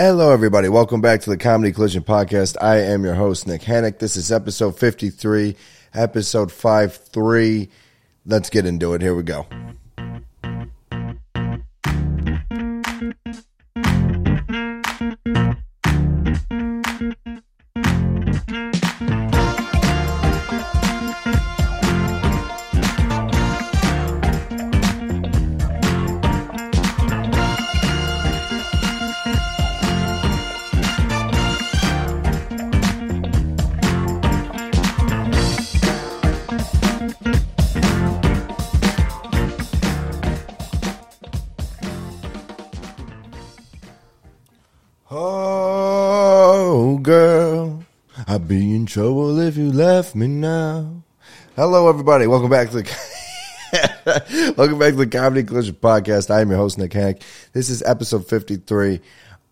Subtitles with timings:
[0.00, 0.68] Hello, everybody.
[0.68, 2.56] Welcome back to the Comedy Collision Podcast.
[2.60, 3.98] I am your host, Nick Hannick.
[3.98, 5.56] This is episode 53,
[5.92, 7.68] episode 5 3.
[8.24, 9.02] Let's get into it.
[9.02, 9.48] Here we go.
[51.58, 52.28] Hello, everybody.
[52.28, 56.30] Welcome back to the welcome back to the Comedy Collision Podcast.
[56.30, 57.20] I am your host, Nick Hannick.
[57.52, 59.00] This is episode fifty-three.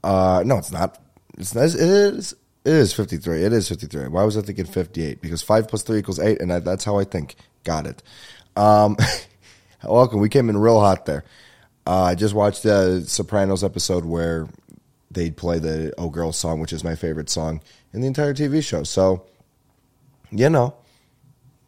[0.05, 1.03] Uh, no, it's not.
[1.37, 1.65] It's not.
[1.65, 2.33] It is.
[2.65, 3.43] It is fifty-three.
[3.43, 4.07] It is fifty-three.
[4.07, 5.21] Why was I thinking fifty-eight?
[5.21, 7.35] Because five plus three equals eight, and I, that's how I think.
[7.65, 8.05] Got it.
[8.55, 8.97] Um,
[9.83, 10.21] welcome.
[10.21, 11.25] We came in real hot there.
[11.89, 14.47] Uh, I just watched the Sopranos episode where
[15.11, 18.63] they'd play the "Oh Girl" song, which is my favorite song in the entire TV
[18.63, 18.85] show.
[18.85, 19.27] So,
[20.31, 20.77] you know,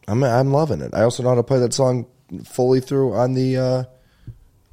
[0.09, 0.93] I'm I'm loving it.
[0.93, 2.07] I also know how to play that song
[2.43, 3.83] fully through on the uh,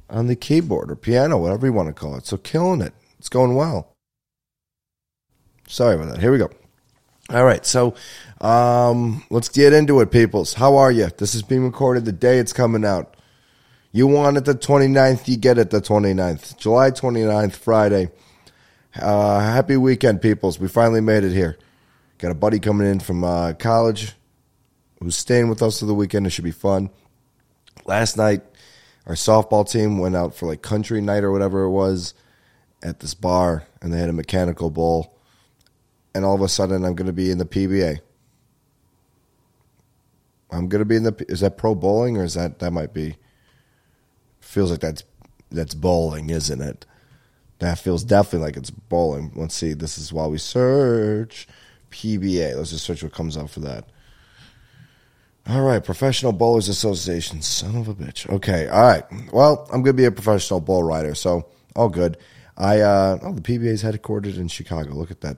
[0.09, 2.25] on the keyboard or piano, whatever you want to call it.
[2.25, 2.93] So, killing it.
[3.19, 3.93] It's going well.
[5.67, 6.19] Sorry about that.
[6.19, 6.49] Here we go.
[7.29, 7.93] All right, so
[8.39, 10.53] um, let's get into it, peoples.
[10.53, 11.09] How are you?
[11.17, 13.17] This is being recorded the day it's coming out.
[13.91, 16.55] You want it the 29th, you get it the 29th.
[16.57, 18.11] July 29th, Friday.
[18.95, 20.57] Uh, happy weekend, peoples.
[20.57, 21.57] We finally made it here.
[22.17, 24.13] Got a buddy coming in from uh, college
[24.99, 26.27] who's staying with us for the weekend.
[26.27, 26.89] It should be fun.
[27.85, 28.41] Last night,
[29.05, 32.13] our softball team went out for like country night or whatever it was
[32.83, 35.13] at this bar, and they had a mechanical bull.
[36.13, 37.99] And all of a sudden, I'm going to be in the PBA.
[40.49, 41.25] I'm going to be in the.
[41.29, 43.17] Is that pro bowling or is that that might be?
[44.39, 45.03] Feels like that's
[45.51, 46.85] that's bowling, isn't it?
[47.59, 49.31] That feels definitely like it's bowling.
[49.35, 49.73] Let's see.
[49.73, 51.47] This is while we search
[51.91, 52.55] PBA.
[52.55, 53.89] Let's just search what comes up for that.
[55.49, 57.41] All right, Professional Bowlers Association.
[57.41, 58.29] Son of a bitch.
[58.29, 59.05] Okay, all right.
[59.31, 62.17] Well, I'm gonna be a professional bull rider, so all good.
[62.57, 64.93] I uh, oh, the PBA is headquartered in Chicago.
[64.93, 65.37] Look at that.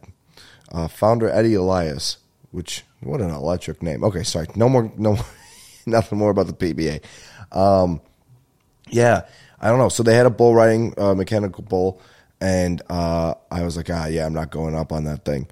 [0.72, 2.18] Uh, founder Eddie Elias,
[2.50, 4.04] which what an electric name.
[4.04, 4.48] Okay, sorry.
[4.56, 4.92] No more.
[4.98, 5.20] No,
[5.86, 7.04] nothing more about the PBA.
[7.56, 8.02] Um,
[8.90, 9.28] yeah,
[9.62, 9.90] I don't know.
[9.90, 12.02] So they had a bull riding uh, mechanical bull,
[12.42, 15.48] and uh, I was like, ah, yeah, I'm not going up on that thing.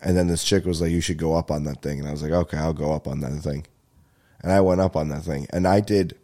[0.00, 2.12] And then this chick was like, you should go up on that thing, and I
[2.12, 3.66] was like, okay, I'll go up on that thing.
[4.42, 6.16] And I went up on that thing, and I did.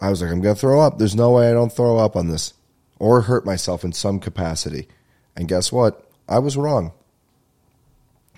[0.00, 0.98] I was like, I'm gonna throw up.
[0.98, 2.54] There's no way I don't throw up on this,
[2.98, 4.88] or hurt myself in some capacity.
[5.36, 6.04] And guess what?
[6.28, 6.92] I was wrong.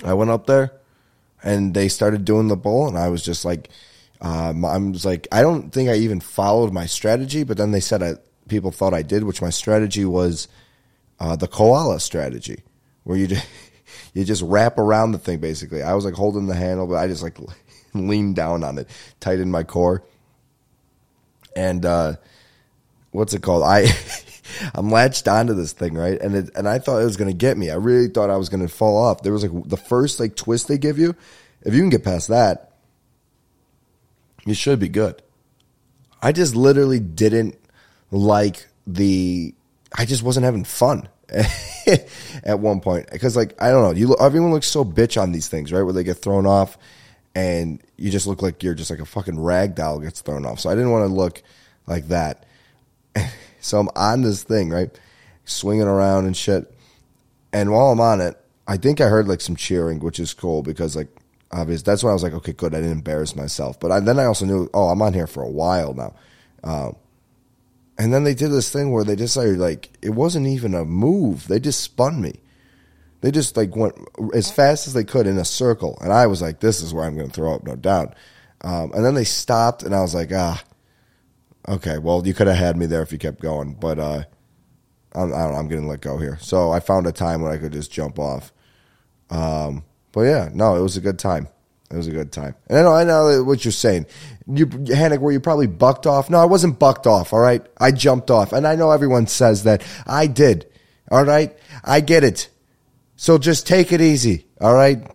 [0.05, 0.73] I went up there,
[1.43, 3.69] and they started doing the bull, and I was just like
[4.21, 7.81] um, I was like, I don't think I even followed my strategy, but then they
[7.81, 8.15] said I,
[8.49, 10.49] people thought I did, which my strategy was
[11.19, 12.63] uh, the koala strategy,
[13.05, 13.47] where you just,
[14.15, 15.39] you just wrap around the thing.
[15.39, 17.39] Basically, I was like holding the handle, but I just like
[17.95, 18.89] leaned down on it,
[19.21, 20.03] tightened my core,
[21.57, 22.15] and uh,
[23.11, 23.63] what's it called?
[23.63, 23.87] I
[24.75, 26.21] I'm latched onto this thing, right?
[26.21, 27.71] And it, and I thought it was gonna get me.
[27.71, 29.23] I really thought I was gonna fall off.
[29.23, 31.15] There was like the first like twist they give you.
[31.63, 32.71] If you can get past that
[34.47, 35.23] you should be good.
[36.23, 37.57] I just literally didn't
[38.11, 39.55] like the.
[39.97, 41.09] I just wasn't having fun
[42.45, 43.93] at one point because, like, I don't know.
[43.93, 45.83] You everyone looks so bitch on these things, right?
[45.83, 46.79] Where they get thrown off,
[47.35, 50.61] and you just look like you're just like a fucking rag doll gets thrown off.
[50.61, 51.43] So I didn't want to look
[51.87, 52.45] like that.
[53.61, 54.91] so I'm on this thing, right,
[55.45, 56.73] swinging around and shit.
[57.53, 58.37] And while I'm on it,
[58.67, 61.09] I think I heard like some cheering, which is cool because like
[61.53, 61.83] obvious.
[61.83, 62.75] That's when I was like, okay, good.
[62.75, 63.79] I didn't embarrass myself.
[63.81, 66.15] But I, then I also knew, oh, I'm on here for a while now.
[66.63, 66.97] Um,
[67.99, 71.49] and then they did this thing where they decided like it wasn't even a move.
[71.49, 72.41] They just spun me.
[73.21, 73.95] They just like went
[74.35, 77.05] as fast as they could in a circle, and I was like, "This is where
[77.05, 78.15] I'm going to throw up, no doubt."
[78.63, 80.63] Um, and then they stopped, and I was like, "Ah,
[81.69, 81.99] okay.
[81.99, 84.25] Well, you could have had me there if you kept going, but uh,
[85.15, 87.43] I'm, I don't know, I'm going to let go here." So I found a time
[87.43, 88.53] when I could just jump off.
[89.29, 91.49] Um, but yeah, no, it was a good time.
[91.91, 92.55] It was a good time.
[92.69, 94.07] And I know, I know what you're saying.
[94.47, 96.31] You, Hannick, were you probably bucked off?
[96.31, 97.33] No, I wasn't bucked off.
[97.33, 97.67] All right.
[97.79, 98.53] I jumped off.
[98.53, 99.83] And I know everyone says that.
[100.07, 100.71] I did.
[101.11, 101.57] All right.
[101.83, 102.49] I get it.
[103.21, 104.47] So just take it easy.
[104.63, 105.07] All right.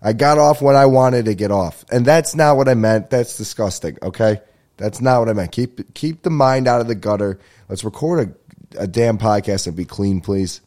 [0.00, 1.84] I got off when I wanted to get off.
[1.92, 3.10] And that's not what I meant.
[3.10, 3.98] That's disgusting.
[4.02, 4.40] Okay.
[4.78, 5.52] That's not what I meant.
[5.52, 7.38] Keep, keep the mind out of the gutter.
[7.68, 8.34] Let's record
[8.74, 10.62] a, a damn podcast and be clean, please.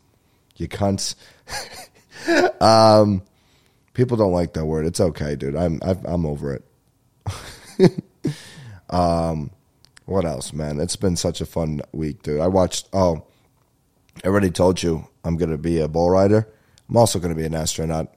[0.56, 1.16] You cunts.
[2.62, 3.24] um,
[3.96, 4.86] people don't like that word.
[4.86, 5.56] It's okay, dude.
[5.56, 6.62] I'm I've, I'm over
[7.82, 8.04] it.
[8.92, 9.50] um,
[10.06, 10.80] what else, man?
[10.80, 12.40] It's been such a fun week, dude.
[12.40, 12.88] I watched.
[12.94, 13.26] Oh,
[14.24, 16.48] I already told you I'm gonna be a bull rider.
[16.90, 18.14] I'm also gonna be an astronaut.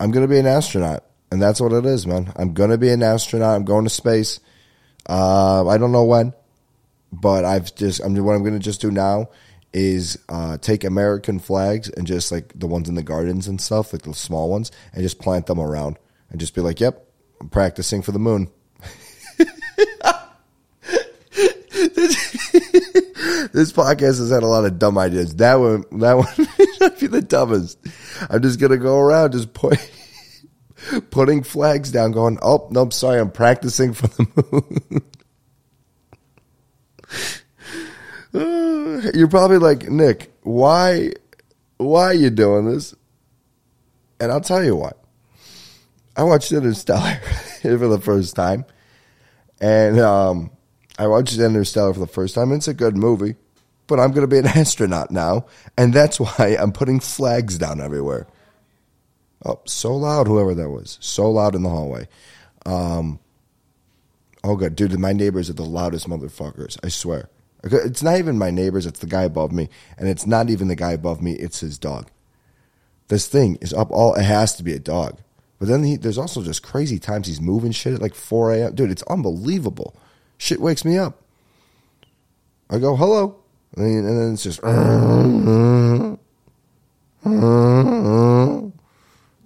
[0.00, 2.32] I'm gonna be an astronaut, and that's what it is, man.
[2.36, 3.56] I'm gonna be an astronaut.
[3.56, 4.40] I'm going to space.
[5.08, 6.32] Uh, I don't know when,
[7.12, 8.00] but I've just.
[8.00, 9.28] I'm what I'm gonna just do now
[9.72, 13.92] is uh, take American flags and just like the ones in the gardens and stuff,
[13.92, 15.98] like the small ones, and just plant them around
[16.30, 17.06] and just be like, "Yep,
[17.40, 18.50] I'm practicing for the moon."
[23.60, 25.36] This podcast has had a lot of dumb ideas.
[25.36, 26.26] That one, that one
[26.80, 27.78] might be the dumbest.
[28.30, 29.78] I'm just gonna go around just put,
[31.10, 35.02] putting flags down, going, "Oh no, I'm sorry, I'm practicing for the
[38.32, 41.12] moon." You're probably like Nick, why,
[41.76, 42.94] why are you doing this?
[44.20, 44.92] And I'll tell you why.
[46.16, 47.20] I watched Interstellar
[47.62, 48.64] for the first time,
[49.60, 50.50] and um,
[50.98, 52.52] I watched Interstellar for the first time.
[52.52, 53.36] It's a good movie,
[53.90, 55.44] but I'm going to be an astronaut now,
[55.76, 58.26] and that's why I'm putting flags down everywhere.
[59.44, 62.06] Oh, so loud, whoever that was, so loud in the hallway.
[62.64, 63.18] Um,
[64.44, 64.98] oh, God, dude.
[64.98, 66.78] My neighbors are the loudest motherfuckers.
[66.84, 67.28] I swear.
[67.64, 68.86] It's not even my neighbors.
[68.86, 71.32] It's the guy above me, and it's not even the guy above me.
[71.32, 72.10] It's his dog.
[73.08, 74.14] This thing is up all.
[74.14, 75.18] It has to be a dog.
[75.58, 78.74] But then he, there's also just crazy times he's moving shit at like 4 a.m.
[78.74, 79.94] Dude, it's unbelievable.
[80.38, 81.22] Shit wakes me up.
[82.70, 83.39] I go, hello.
[83.76, 84.60] And then it's just.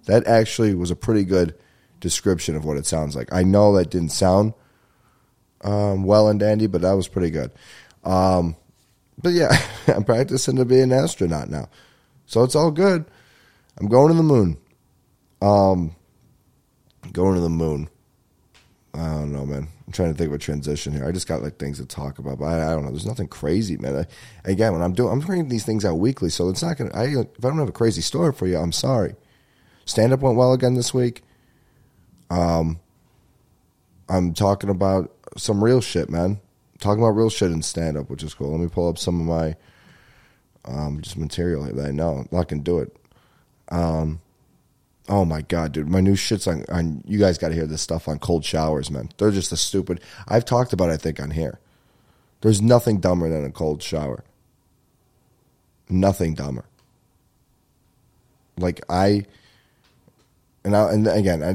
[0.06, 1.54] That actually was a pretty good
[2.00, 3.32] description of what it sounds like.
[3.32, 4.52] I know that didn't sound
[5.62, 7.50] um, well and dandy, but that was pretty good.
[8.04, 8.56] Um,
[9.20, 11.68] but yeah, I'm practicing to be an astronaut now.
[12.26, 13.06] So it's all good.
[13.78, 14.58] I'm going to the moon.
[15.40, 15.96] Um,
[17.12, 17.88] going to the moon.
[18.94, 19.66] I don't know, man.
[19.86, 21.04] I'm trying to think of a transition here.
[21.04, 22.90] I just got like things to talk about, but I, I don't know.
[22.90, 23.96] There's nothing crazy, man.
[23.96, 26.92] I, again, when I'm doing, I'm bringing these things out weekly, so it's not gonna.
[26.94, 29.16] I, if I don't have a crazy story for you, I'm sorry.
[29.84, 31.22] Stand up went well again this week.
[32.30, 32.78] Um,
[34.08, 36.40] I'm talking about some real shit, man.
[36.74, 38.52] I'm talking about real shit in stand up, which is cool.
[38.52, 39.56] Let me pull up some of my
[40.64, 42.26] um, just material that I know.
[42.32, 42.96] I can do it.
[43.70, 44.20] Um,
[45.08, 45.88] Oh my god, dude!
[45.88, 48.90] My new shits on, on you guys got to hear this stuff on cold showers,
[48.90, 49.10] man.
[49.18, 50.00] They're just a stupid.
[50.26, 51.58] I've talked about, it, I think, on here.
[52.40, 54.24] There's nothing dumber than a cold shower.
[55.90, 56.64] Nothing dumber.
[58.56, 59.26] Like I,
[60.64, 61.50] and I, and again, I,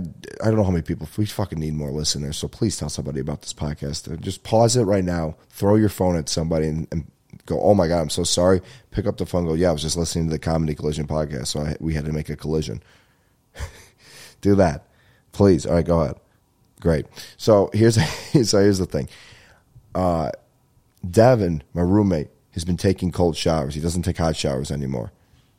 [0.45, 1.07] I don't know how many people.
[1.18, 4.12] We fucking need more listeners, so please tell somebody about this podcast.
[4.12, 5.38] Uh, just pause it right now.
[5.50, 7.10] Throw your phone at somebody and, and
[7.48, 8.62] go, "Oh my god, I'm so sorry."
[8.92, 9.45] Pick up the phone.
[9.45, 12.06] Go, "Yeah, I was just listening to the Comedy Collision podcast, so I, we had
[12.06, 12.84] to make a collision."
[14.42, 14.86] Do that,
[15.32, 15.66] please.
[15.66, 16.16] All right, go ahead.
[16.80, 17.06] Great.
[17.38, 17.96] So here's
[18.50, 19.10] so here's the thing.
[19.94, 20.32] Uh,
[21.10, 23.76] Devin, my roommate, has been taking cold showers.
[23.76, 25.12] He doesn't take hot showers anymore.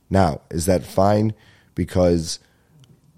[0.09, 1.35] Now, is that fine?
[1.75, 2.41] Because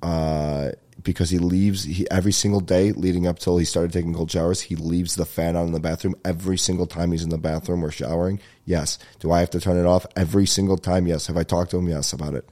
[0.03, 0.73] uh,
[1.03, 4.61] because he leaves he, every single day leading up till he started taking cold showers.
[4.61, 7.85] He leaves the fan on in the bathroom every single time he's in the bathroom
[7.85, 8.41] or showering.
[8.65, 8.99] Yes.
[9.19, 11.07] Do I have to turn it off every single time?
[11.07, 11.27] Yes.
[11.27, 11.89] Have I talked to him?
[11.89, 12.49] Yes about it.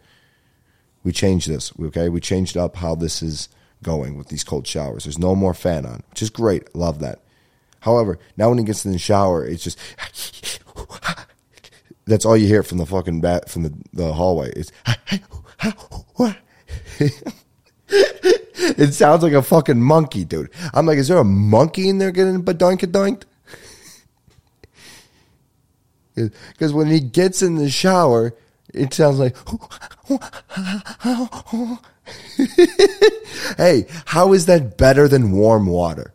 [1.03, 2.09] We changed this, okay?
[2.09, 3.49] We changed up how this is
[3.83, 5.05] going with these cold showers.
[5.05, 6.75] There's no more fan on, which is great.
[6.75, 7.21] Love that.
[7.81, 9.79] However, now when he gets in the shower, it's just
[12.05, 14.53] that's all you hear from the fucking bat from the, the hallway.
[14.55, 14.73] It's
[17.89, 20.51] it sounds like a fucking monkey, dude.
[20.75, 23.25] I'm like, is there a monkey in there getting badoink
[26.15, 28.35] Because when he gets in the shower,
[28.75, 29.37] it sounds like.
[33.57, 36.13] hey, how is that better than warm water?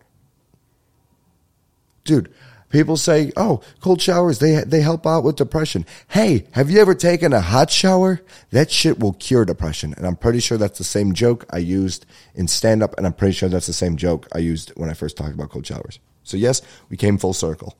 [2.03, 2.31] Dude,
[2.69, 6.93] people say, "Oh, cold showers they they help out with depression." Hey, have you ever
[6.93, 8.21] taken a hot shower?
[8.51, 12.05] That shit will cure depression, and I'm pretty sure that's the same joke I used
[12.35, 14.93] in stand up, and I'm pretty sure that's the same joke I used when I
[14.93, 15.99] first talked about cold showers.
[16.23, 17.75] So yes, we came full circle.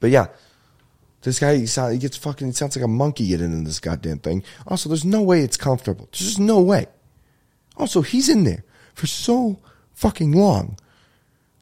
[0.00, 0.28] But yeah,
[1.22, 3.80] this guy, he, sound, he gets fucking, he sounds like a monkey getting in this
[3.80, 4.44] goddamn thing.
[4.66, 6.08] Also, there's no way it's comfortable.
[6.12, 6.86] There's just no way.
[7.76, 9.58] Also, he's in there for so
[9.94, 10.78] fucking long.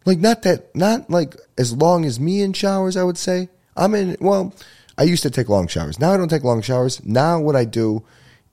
[0.05, 3.49] Like, not that, not like as long as me in showers, I would say.
[3.77, 4.55] I'm in, well,
[4.99, 5.99] I used to take long showers.
[5.99, 7.05] Now I don't take long showers.
[7.05, 8.05] Now what I do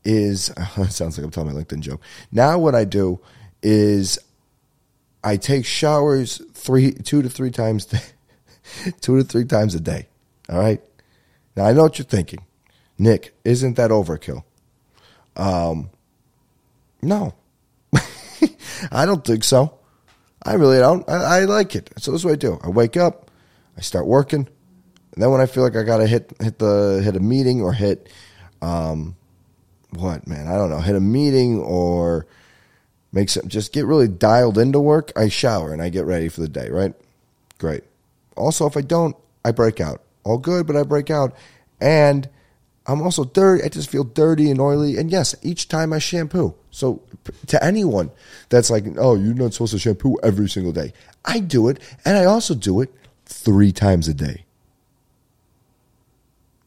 [0.04, 2.02] is, it sounds like I'm telling my LinkedIn joke.
[2.32, 3.20] Now what I do
[3.62, 4.20] is
[5.24, 7.86] I take showers three, two to three times,
[9.02, 10.08] two to three times a day.
[10.50, 10.82] All right.
[11.56, 12.46] Now I know what you're thinking,
[12.98, 13.36] Nick.
[13.44, 14.44] Isn't that overkill?
[15.36, 15.90] Um,
[17.02, 17.34] no,
[18.92, 19.80] I don't think so.
[20.44, 21.08] I really don't.
[21.10, 21.90] I, I like it.
[21.98, 22.60] So this is what I do.
[22.64, 23.32] I wake up,
[23.78, 24.48] I start working,
[25.14, 27.74] and then when I feel like I gotta hit hit the hit a meeting or
[27.74, 28.10] hit
[28.62, 29.16] um
[29.92, 32.26] what man I don't know hit a meeting or
[33.12, 35.12] make some just get really dialed into work.
[35.16, 36.70] I shower and I get ready for the day.
[36.70, 36.94] Right,
[37.60, 37.84] great.
[38.36, 40.02] Also, if I don't, I break out.
[40.24, 41.36] All good, but I break out,
[41.82, 42.30] and
[42.86, 43.64] I'm also dirty.
[43.64, 44.98] I just feel dirty and oily.
[44.98, 46.56] And yes, each time I shampoo.
[46.72, 47.02] So
[47.48, 48.12] to anyone
[48.50, 50.94] that's like, oh, you're not supposed to shampoo every single day.
[51.26, 52.94] I do it, and I also do it
[53.26, 54.46] three times a day.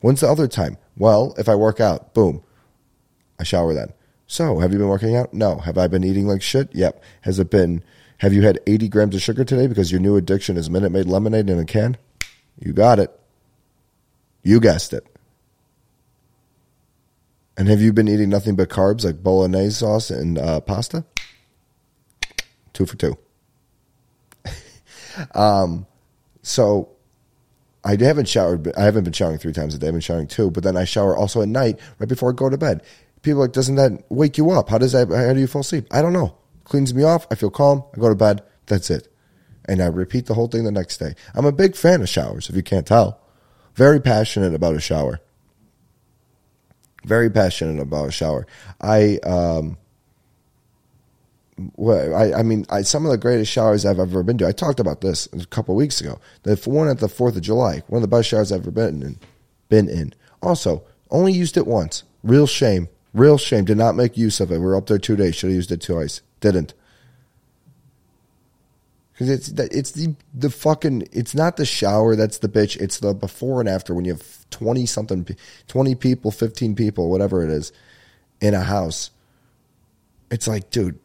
[0.00, 0.78] When's the other time?
[0.96, 2.42] Well, if I work out, boom,
[3.38, 3.92] I shower then.
[4.26, 5.32] So, have you been working out?
[5.32, 5.58] No.
[5.58, 6.74] Have I been eating like shit?
[6.74, 7.02] Yep.
[7.22, 7.84] Has it been,
[8.18, 11.06] have you had 80 grams of sugar today because your new addiction is Minute Maid
[11.06, 11.96] lemonade in a can?
[12.58, 13.18] You got it.
[14.46, 15.04] You guessed it.
[17.56, 21.04] And have you been eating nothing but carbs like bolognese sauce and uh, pasta?
[22.72, 23.18] Two for two.
[25.34, 25.84] um,
[26.42, 26.90] so
[27.84, 28.62] I haven't showered.
[28.62, 29.88] But I haven't been showering three times a day.
[29.88, 32.48] I've been showering two, but then I shower also at night right before I go
[32.48, 32.84] to bed.
[33.22, 34.68] People like, doesn't that wake you up?
[34.68, 35.08] How does that?
[35.08, 35.88] How do you fall asleep?
[35.90, 36.38] I don't know.
[36.62, 37.26] Cleans me off.
[37.32, 37.82] I feel calm.
[37.96, 38.42] I go to bed.
[38.66, 39.12] That's it.
[39.64, 41.16] And I repeat the whole thing the next day.
[41.34, 42.48] I'm a big fan of showers.
[42.48, 43.25] If you can't tell,
[43.76, 45.20] very passionate about a shower.
[47.04, 48.46] Very passionate about a shower.
[48.80, 49.76] I um,
[51.76, 54.46] well, I, I mean, I, some of the greatest showers I've ever been to.
[54.46, 56.18] I talked about this a couple weeks ago.
[56.42, 59.02] The one at the Fourth of July, one of the best showers I've ever been
[59.02, 59.18] in.
[59.68, 60.14] Been in.
[60.42, 62.02] Also, only used it once.
[62.22, 62.88] Real shame.
[63.14, 63.64] Real shame.
[63.64, 64.58] Did not make use of it.
[64.58, 65.36] We are up there two days.
[65.36, 66.20] Should have used it twice.
[66.40, 66.74] Didn't.
[69.16, 72.76] Because it's it's the the fucking it's not the shower that's the bitch.
[72.76, 75.26] It's the before and after when you have twenty something,
[75.68, 77.72] twenty people, fifteen people, whatever it is,
[78.42, 79.10] in a house.
[80.30, 80.98] It's like, dude,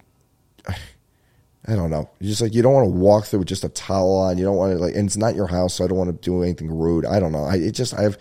[0.68, 2.10] I don't know.
[2.20, 4.38] You just like you don't want to walk through with just a towel on.
[4.38, 6.30] You don't want to like, and it's not your house, so I don't want to
[6.30, 7.06] do anything rude.
[7.06, 7.46] I don't know.
[7.46, 8.18] I it just I have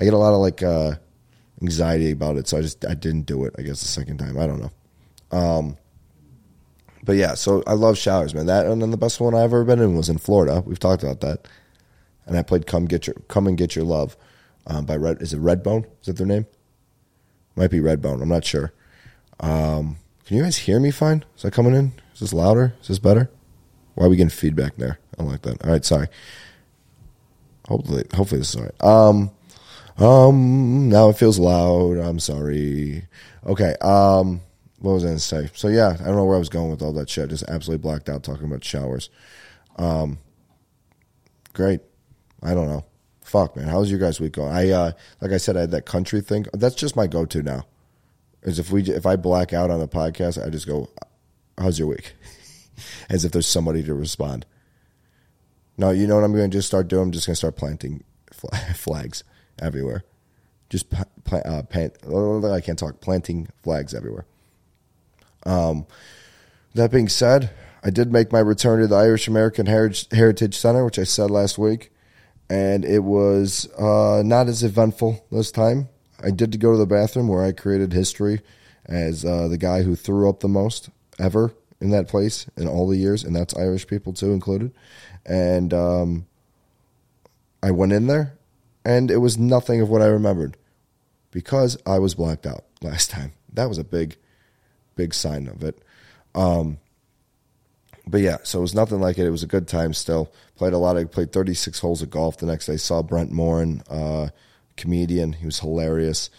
[0.00, 0.94] I get a lot of like uh,
[1.62, 3.54] anxiety about it, so I just I didn't do it.
[3.56, 4.36] I guess the second time.
[4.36, 5.38] I don't know.
[5.38, 5.76] Um,
[7.08, 8.44] but yeah, so I love showers, man.
[8.44, 10.62] That and then the best one I've ever been in was in Florida.
[10.66, 11.48] We've talked about that,
[12.26, 14.14] and I played "Come Get Your Come and Get Your Love"
[14.66, 15.22] um, by Red.
[15.22, 15.86] Is it Redbone?
[16.02, 16.44] Is that their name?
[17.56, 18.20] Might be Redbone.
[18.20, 18.74] I'm not sure.
[19.40, 19.96] Um,
[20.26, 21.24] can you guys hear me fine?
[21.34, 21.94] Is that coming in?
[22.12, 22.74] Is this louder?
[22.82, 23.30] Is this better?
[23.94, 24.98] Why are we getting feedback there?
[25.14, 25.64] I don't like that.
[25.64, 26.08] All right, sorry.
[27.68, 28.84] Hopefully, hopefully this is all right.
[28.84, 29.30] Um,
[30.06, 31.96] um, now it feels loud.
[31.96, 33.06] I'm sorry.
[33.46, 33.76] Okay.
[33.80, 34.42] Um,
[34.80, 35.50] what was I going to say?
[35.54, 37.30] So yeah, I don't know where I was going with all that shit.
[37.30, 39.10] Just absolutely blacked out talking about showers.
[39.76, 40.18] Um,
[41.52, 41.80] great.
[42.42, 42.84] I don't know.
[43.22, 43.68] Fuck, man.
[43.68, 44.52] How's your guys' week going?
[44.52, 46.46] I, uh, like I said, I had that country thing.
[46.52, 47.66] That's just my go-to now
[48.42, 50.88] is if we if I black out on a podcast, I just go,
[51.56, 52.14] "How's your week?"
[53.10, 54.46] As if there's somebody to respond.
[55.76, 57.04] No, you know what I'm going to just start doing?
[57.04, 58.04] I'm just going to start planting
[58.74, 59.24] flags
[59.58, 60.04] everywhere.
[60.70, 63.00] Just plant, uh, plant, I can't talk.
[63.00, 64.26] Planting flags everywhere.
[65.44, 65.86] Um,
[66.74, 67.50] that being said,
[67.82, 71.58] I did make my return to the Irish American Heritage Center, which I said last
[71.58, 71.90] week,
[72.50, 75.88] and it was uh, not as eventful this time.
[76.22, 78.40] I did go to the bathroom where I created history
[78.86, 82.88] as uh, the guy who threw up the most ever in that place in all
[82.88, 84.72] the years, and that's Irish people too included.
[85.24, 86.26] And um,
[87.62, 88.38] I went in there,
[88.84, 90.56] and it was nothing of what I remembered
[91.30, 93.32] because I was blacked out last time.
[93.52, 94.16] That was a big,
[94.98, 95.80] big sign of it.
[96.34, 96.78] Um,
[98.06, 99.26] but yeah, so it was nothing like it.
[99.26, 100.32] It was a good time still.
[100.56, 100.96] Played a lot.
[100.96, 102.76] I played 36 holes of golf the next day.
[102.76, 103.82] Saw Brent Morin.
[103.88, 104.28] Uh,
[104.76, 105.34] comedian.
[105.34, 106.30] He was hilarious.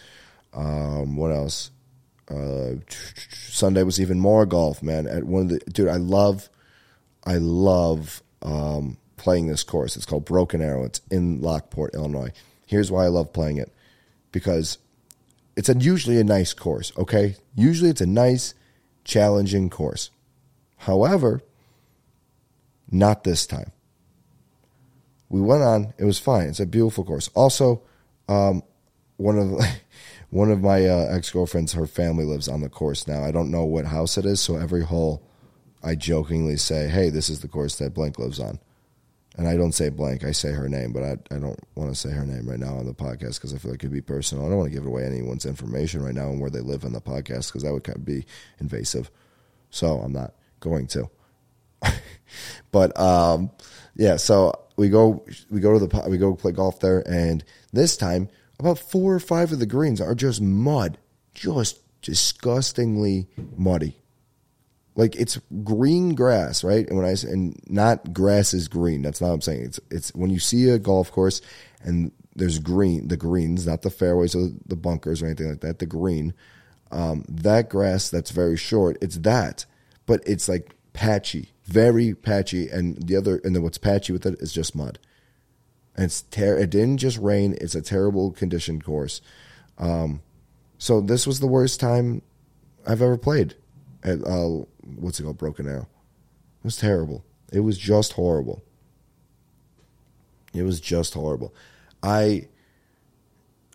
[0.54, 1.72] Um, what else?
[2.30, 2.76] Uh,
[3.30, 5.08] Sunday was even more golf, man.
[5.08, 6.50] At one of the dude, I love,
[7.24, 9.96] I love um, playing this course.
[9.96, 10.84] It's called Broken Arrow.
[10.84, 12.32] It's in Lockport, Illinois.
[12.66, 13.72] Here's why I love playing it,
[14.32, 14.78] because
[15.60, 16.94] it's usually a nice course.
[16.98, 18.54] Okay, usually it's a nice,
[19.04, 20.10] challenging course.
[20.78, 21.42] However,
[22.90, 23.74] not this time.
[25.28, 25.94] We went on.
[25.98, 26.48] It was fine.
[26.48, 27.30] It's a beautiful course.
[27.36, 27.84] Also,
[28.30, 28.64] um,
[29.18, 29.60] one of
[30.30, 33.22] one of my uh, ex girlfriends, her family lives on the course now.
[33.24, 35.22] I don't know what house it is, so every hole,
[35.84, 38.60] I jokingly say, "Hey, this is the course that blank lives on,"
[39.38, 40.24] and I don't say blank.
[40.24, 42.76] I say her name, but I I don't want to say her name right now
[42.76, 44.46] on the podcast because I feel like it'd be personal.
[44.46, 46.94] I don't want to give away anyone's information right now and where they live on
[46.94, 48.26] the podcast because that would kind of be
[48.60, 49.10] invasive.
[49.70, 51.10] So I'm not going to.
[52.72, 53.52] but um,
[53.96, 57.96] yeah, so we go we go to the we go play golf there, and this
[57.98, 60.98] time about four or five of the greens are just mud,
[61.34, 63.98] just disgustingly muddy.
[64.96, 66.88] Like it's green grass, right?
[66.88, 69.02] And when I and not grass is green.
[69.02, 69.66] That's not what I'm saying.
[69.66, 71.42] It's it's when you see a golf course
[71.82, 75.80] and there's green, the greens, not the fairways or the bunkers or anything like that.
[75.80, 76.34] The green,
[76.92, 78.98] um, that grass that's very short.
[79.02, 79.66] It's that,
[80.06, 84.40] but it's like patchy, very patchy, and the other and then what's patchy with it
[84.42, 85.00] is just mud.
[85.96, 87.58] And it's ter- It didn't just rain.
[87.60, 89.22] It's a terrible conditioned course.
[89.78, 90.22] Um,
[90.78, 92.22] so this was the worst time
[92.88, 93.56] I've ever played
[94.04, 94.64] at uh,
[94.98, 95.88] what's it called, Broken Arrow.
[96.62, 97.24] It was terrible.
[97.52, 98.64] It was just horrible.
[100.54, 101.54] It was just horrible.
[102.02, 102.48] I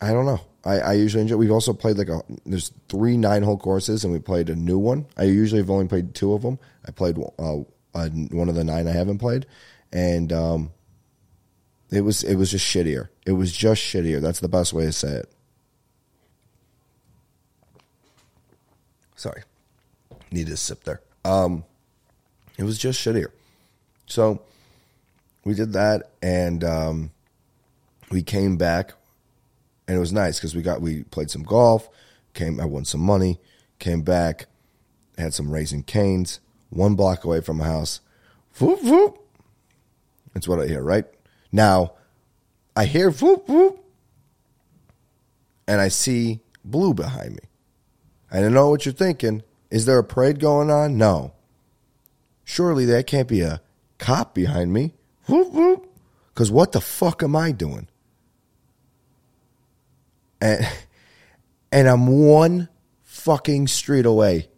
[0.00, 0.40] I don't know.
[0.64, 1.36] I, I usually enjoy.
[1.36, 2.22] We've also played like a.
[2.46, 5.06] There's three nine hole courses, and we played a new one.
[5.16, 6.58] I usually have only played two of them.
[6.86, 7.60] I played uh,
[7.92, 9.46] one of the nine I haven't played,
[9.92, 10.72] and um,
[11.90, 13.08] it was it was just shittier.
[13.26, 14.20] It was just shittier.
[14.20, 15.32] That's the best way to say it.
[19.16, 19.42] Sorry,
[20.30, 21.00] need to sip there.
[21.24, 21.64] Um,
[22.58, 23.28] it was just shittier.
[24.06, 24.42] So
[25.44, 27.10] we did that, and um,
[28.10, 28.92] we came back,
[29.88, 31.88] and it was nice because we got we played some golf.
[32.34, 33.38] Came, I won some money.
[33.78, 34.46] Came back,
[35.18, 36.40] had some Raising Cane's,
[36.70, 38.00] one block away from my house.
[38.58, 39.18] Whoop whoop.
[40.32, 41.04] That's what I hear, right?
[41.52, 41.92] Now,
[42.76, 43.84] I hear whoop whoop,
[45.66, 47.48] and I see blue behind me.
[48.30, 49.42] I don't know what you're thinking.
[49.74, 50.96] Is there a parade going on?
[50.98, 51.32] No.
[52.44, 53.60] Surely that can't be a
[53.98, 54.94] cop behind me.
[55.26, 55.92] Whoop whoop.
[56.32, 57.88] Because what the fuck am I doing?
[60.40, 60.64] And
[61.72, 62.68] and I'm one
[63.02, 64.48] fucking street away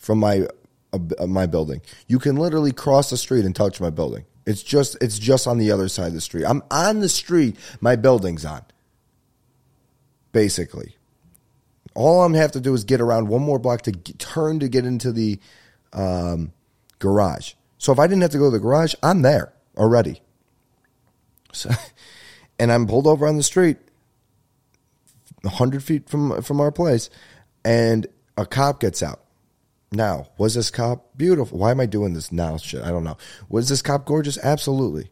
[0.00, 0.48] from my
[0.92, 1.80] uh, my building.
[2.08, 4.24] You can literally cross the street and touch my building.
[4.46, 6.44] It's just it's just on the other side of the street.
[6.44, 8.64] I'm on the street my building's on.
[10.32, 10.96] Basically.
[11.96, 14.68] All I'm have to do is get around one more block to get, turn to
[14.68, 15.40] get into the
[15.94, 16.52] um,
[16.98, 17.54] garage.
[17.78, 20.20] So if I didn't have to go to the garage, I'm there already.
[21.52, 21.70] So,
[22.58, 23.78] and I'm pulled over on the street,
[25.44, 27.08] hundred feet from from our place,
[27.64, 28.06] and
[28.36, 29.22] a cop gets out.
[29.90, 31.58] Now, was this cop beautiful?
[31.58, 32.58] Why am I doing this now?
[32.58, 33.16] Shit, I don't know.
[33.48, 34.36] Was this cop gorgeous?
[34.36, 35.10] Absolutely.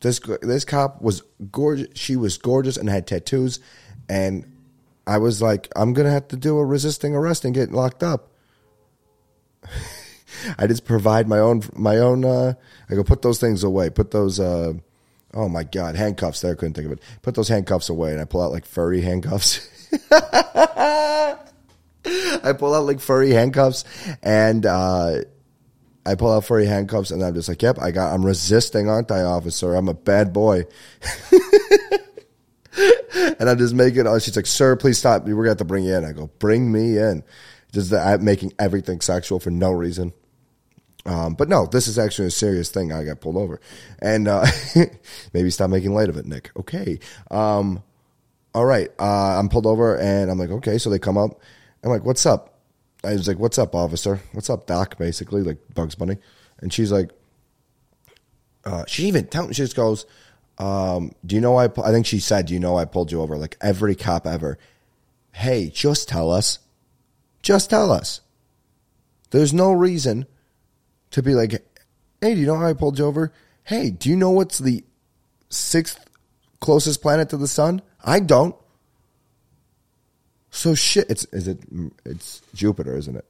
[0.00, 1.88] This this cop was gorgeous.
[1.94, 3.60] She was gorgeous and had tattoos,
[4.12, 4.44] and
[5.06, 8.28] I was like, I'm gonna have to do a resisting arrest and get locked up.
[10.58, 12.22] I just provide my own my own.
[12.24, 12.52] Uh,
[12.90, 13.88] I go put those things away.
[13.88, 14.38] Put those.
[14.38, 14.74] Uh,
[15.32, 16.42] oh my god, handcuffs.
[16.42, 17.00] There, I couldn't think of it.
[17.22, 19.66] Put those handcuffs away, and I pull out like furry handcuffs.
[22.44, 23.84] I pull out like furry handcuffs
[24.22, 25.18] and uh,
[26.04, 29.12] I pull out furry handcuffs and I'm just like, yep, I got, I'm resisting, aren't
[29.12, 29.74] I, officer?
[29.74, 30.64] I'm a bad boy.
[33.14, 35.24] and I'm just making, oh, she's like, sir, please stop.
[35.24, 36.04] We're going to have to bring you in.
[36.04, 37.22] I go, bring me in.
[37.72, 40.12] Just that I'm making everything sexual for no reason.
[41.04, 42.92] Um, but no, this is actually a serious thing.
[42.92, 43.60] I got pulled over,
[43.98, 44.46] and uh,
[45.32, 46.50] maybe stop making light of it, Nick.
[46.56, 47.00] Okay.
[47.30, 47.82] Um,
[48.54, 48.88] all right.
[49.00, 50.78] Uh, I'm pulled over, and I'm like, okay.
[50.78, 51.40] So they come up,
[51.82, 52.60] I'm like, what's up?
[53.04, 54.20] I was like, what's up, officer?
[54.32, 54.96] What's up, doc?
[54.96, 56.18] Basically, like Bugs Bunny.
[56.60, 57.10] And she's like,
[58.64, 60.06] uh, she even tell me, she just goes,
[60.58, 63.20] um, do you know I, I think she said, do you know I pulled you
[63.20, 63.36] over?
[63.36, 64.58] Like every cop ever.
[65.32, 66.58] Hey, just tell us.
[67.42, 68.20] Just tell us.
[69.30, 70.26] There's no reason
[71.10, 71.52] to be like,
[72.20, 73.32] hey, do you know how I pulled you over?
[73.64, 74.84] Hey, do you know what's the
[75.48, 76.04] sixth
[76.60, 77.82] closest planet to the sun?
[78.04, 78.54] I don't.
[80.50, 81.08] So shit.
[81.10, 81.58] It's is it?
[82.04, 83.24] It's Jupiter, isn't it?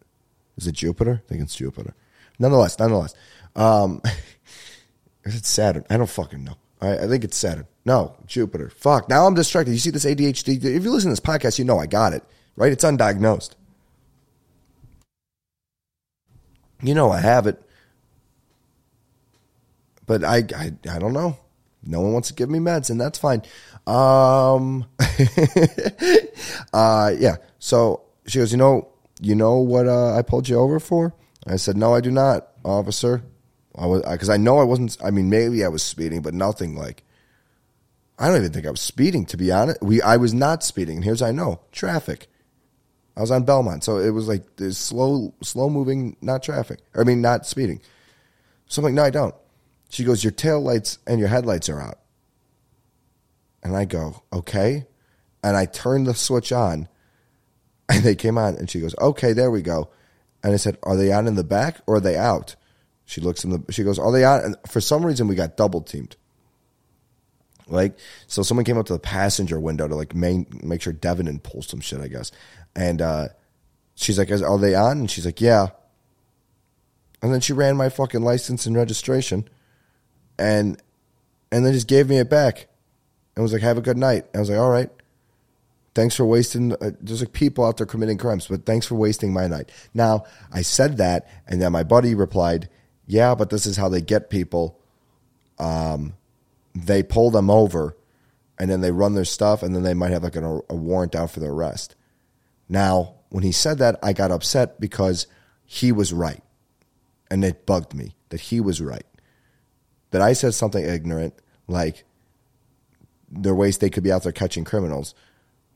[0.56, 1.22] Is it Jupiter?
[1.24, 1.94] I think it's Jupiter.
[2.38, 3.14] Nonetheless, nonetheless,
[3.54, 4.02] um,
[5.24, 5.84] is it Saturn?
[5.88, 6.56] I don't fucking know.
[6.82, 7.66] I, I think it's Saturn.
[7.84, 8.68] No, Jupiter.
[8.68, 9.08] Fuck.
[9.08, 9.72] Now I'm distracted.
[9.72, 10.56] You see this ADHD?
[10.56, 12.24] If you listen to this podcast, you know I got it.
[12.56, 12.72] Right?
[12.72, 13.52] It's undiagnosed.
[16.82, 17.62] You know I have it.
[20.06, 21.38] But I, I, I don't know.
[21.84, 23.42] No one wants to give me meds, and that's fine.
[23.86, 24.86] Um,
[26.72, 27.36] uh, yeah.
[27.58, 28.88] So she goes, you know,
[29.20, 31.14] you know what uh, I pulled you over for?
[31.46, 33.22] I said, no, I do not, officer.
[33.76, 34.96] I was because I know I wasn't.
[35.02, 37.04] I mean, maybe I was speeding, but nothing like.
[38.18, 39.26] I don't even think I was speeding.
[39.26, 40.96] To be honest, we I was not speeding.
[40.96, 42.28] And here's I know traffic.
[43.16, 46.80] I was on Belmont, so it was like this slow, slow moving, not traffic.
[46.94, 47.80] I mean, not speeding.
[48.68, 49.34] So I'm like, no, I don't.
[49.90, 51.98] She goes, your tail lights and your headlights are out.
[53.62, 54.86] And I go, okay.
[55.44, 56.88] And I turned the switch on
[57.88, 59.90] and they came on and she goes, okay, there we go.
[60.42, 62.56] And I said, are they on in the back or are they out?
[63.12, 63.62] She looks in the.
[63.70, 66.16] She goes, "Are they on?" And for some reason, we got double teamed.
[67.68, 71.26] Like, so someone came up to the passenger window to like main, make sure Devin
[71.26, 72.32] didn't pull some shit, I guess.
[72.74, 73.28] And uh,
[73.96, 75.68] she's like, "Are they on?" And she's like, "Yeah."
[77.20, 79.46] And then she ran my fucking license and registration,
[80.38, 80.80] and
[81.50, 82.68] and then just gave me it back,
[83.36, 84.90] and was like, "Have a good night." I was like, "All right."
[85.94, 86.72] Thanks for wasting.
[86.72, 89.70] Uh, there's like people out there committing crimes, but thanks for wasting my night.
[89.92, 92.70] Now I said that, and then my buddy replied,
[93.06, 94.78] "Yeah, but this is how they get people.
[95.58, 96.14] Um,
[96.74, 97.96] they pull them over,
[98.58, 101.14] and then they run their stuff, and then they might have like an, a warrant
[101.14, 101.94] out for their arrest."
[102.68, 105.26] Now, when he said that, I got upset because
[105.64, 106.42] he was right,
[107.30, 109.06] and it bugged me that he was right.
[110.10, 111.34] That I said something ignorant,
[111.68, 112.04] like
[113.30, 115.14] their ways they could be out there catching criminals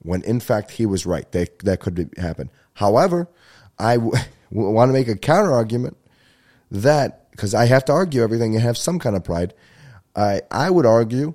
[0.00, 1.30] when in fact he was right.
[1.32, 2.50] They, that could happen.
[2.74, 3.28] However,
[3.78, 4.12] I w-
[4.50, 5.96] want to make a counter argument
[6.70, 9.54] that because I have to argue everything and have some kind of pride.
[10.14, 11.34] I I would argue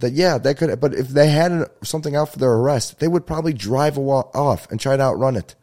[0.00, 0.80] that yeah, that could.
[0.80, 4.80] But if they had something out for their arrest, they would probably drive off and
[4.80, 5.54] try to outrun it,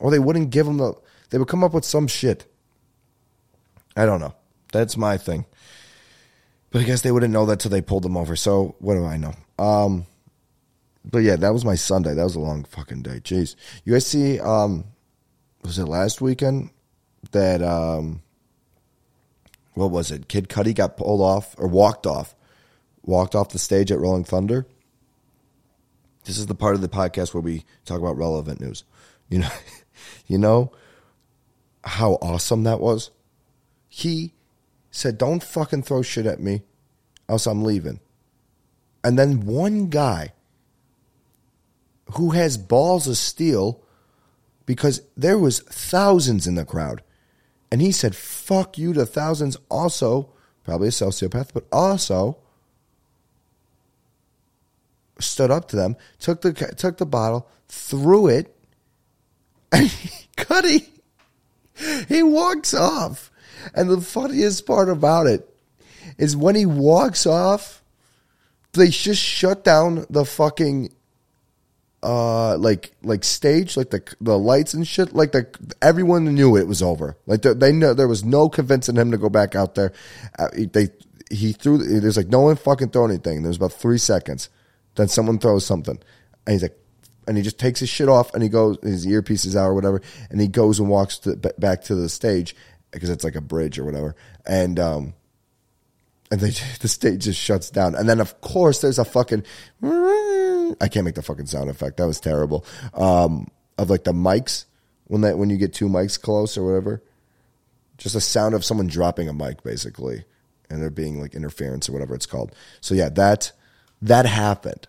[0.00, 0.94] or they wouldn't give them the.
[1.30, 2.46] They would come up with some shit.
[3.96, 4.34] I don't know.
[4.72, 5.46] That's my thing.
[6.70, 8.36] But I guess they wouldn't know that till they pulled them over.
[8.36, 9.34] So what do I know?
[9.58, 10.06] Um,
[11.04, 12.14] but yeah, that was my Sunday.
[12.14, 13.20] That was a long fucking day.
[13.20, 13.56] Jeez.
[13.84, 14.84] You guys see, um,
[15.62, 16.70] was it last weekend
[17.32, 18.22] that, um,
[19.74, 20.28] what was it?
[20.28, 22.34] Kid Cudi got pulled off or walked off,
[23.02, 24.66] walked off the stage at Rolling Thunder.
[26.24, 28.84] This is the part of the podcast where we talk about relevant news.
[29.28, 29.50] You know,
[30.26, 30.72] you know
[31.84, 33.10] how awesome that was?
[33.88, 34.34] He
[34.90, 36.62] said, Don't fucking throw shit at me,
[37.28, 38.00] else I'm leaving.
[39.02, 40.32] And then one guy
[42.14, 43.82] who has balls of steel
[44.66, 47.02] because there was thousands in the crowd.
[47.72, 49.56] And he said, fuck you to thousands.
[49.70, 50.28] Also,
[50.62, 52.36] probably a sociopath, but also
[55.18, 58.54] stood up to them, took the took the bottle, threw it,
[59.72, 60.86] and he, Cudi,
[62.08, 63.30] he walks off.
[63.74, 65.48] And the funniest part about it
[66.18, 67.82] is when he walks off,
[68.74, 70.92] they just shut down the fucking
[72.02, 75.46] uh like like stage like the the lights and shit like the
[75.80, 77.16] everyone knew it was over.
[77.26, 79.92] Like they, they know there was no convincing him to go back out there.
[80.38, 80.88] Uh, they
[81.30, 83.42] he threw there's like no one fucking throw anything.
[83.42, 84.48] There's about three seconds.
[84.96, 85.98] Then someone throws something.
[86.46, 86.76] And he's like
[87.28, 90.02] and he just takes his shit off and he goes his earpieces out or whatever.
[90.30, 92.56] And he goes and walks to, back to the stage
[92.90, 94.16] because it's like a bridge or whatever.
[94.44, 95.14] And um
[96.32, 97.94] and they the stage just shuts down.
[97.94, 99.44] And then of course there's a fucking
[100.80, 101.96] I can't make the fucking sound effect.
[101.96, 102.64] That was terrible.
[102.94, 104.66] Um, of like the mics
[105.12, 107.02] when that when you get two mics close or whatever,
[107.98, 110.24] just a sound of someone dropping a mic basically,
[110.70, 112.54] and there being like interference or whatever it's called.
[112.80, 113.52] So yeah, that
[114.00, 114.88] that happened.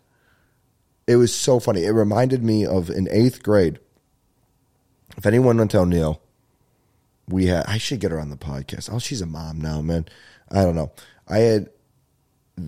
[1.08, 1.84] It was so funny.
[1.84, 3.80] It reminded me of in eighth grade.
[5.17, 6.22] If anyone went to O'Neill,
[7.28, 7.65] we had.
[7.67, 8.89] I should get her on the podcast.
[8.91, 10.06] Oh, she's a mom now, man.
[10.50, 10.91] I don't know.
[11.28, 11.69] I had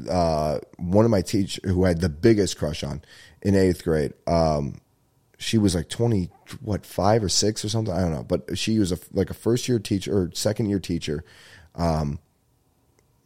[0.10, 3.02] uh, one of my teachers who I had the biggest crush on
[3.42, 4.14] in eighth grade.
[4.26, 4.82] Um,
[5.38, 6.30] she was like 20,
[6.62, 7.94] what, five or six or something?
[7.94, 8.24] I don't know.
[8.24, 11.24] But she was a, like a first year teacher or second year teacher.
[11.76, 12.20] Um,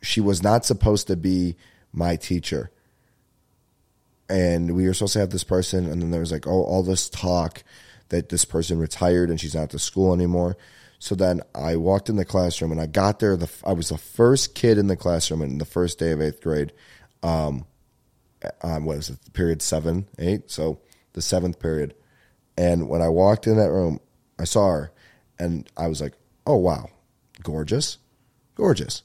[0.01, 1.55] she was not supposed to be
[1.93, 2.71] my teacher.
[4.27, 5.89] And we were supposed to have this person.
[5.89, 7.63] And then there was like, oh, all this talk
[8.09, 10.57] that this person retired and she's not at the school anymore.
[10.99, 13.37] So then I walked in the classroom and I got there.
[13.37, 16.41] The I was the first kid in the classroom in the first day of eighth
[16.41, 16.73] grade.
[17.23, 17.65] Um,
[18.61, 19.33] um, what was it?
[19.33, 20.51] Period seven, eight.
[20.51, 20.79] So
[21.13, 21.95] the seventh period.
[22.57, 24.01] And when I walked in that room,
[24.37, 24.91] I saw her,
[25.39, 26.13] and I was like,
[26.45, 26.89] "Oh wow,
[27.41, 27.97] gorgeous,
[28.55, 29.03] gorgeous."